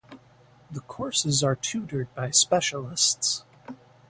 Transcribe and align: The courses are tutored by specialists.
The 0.71 0.79
courses 0.79 1.43
are 1.43 1.55
tutored 1.55 2.11
by 2.15 2.31
specialists. 2.31 3.43